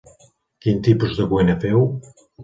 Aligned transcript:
Quin 0.65 0.79
tipus 0.87 1.13
de 1.19 1.27
cuina 1.33 1.57
feu? 1.65 1.85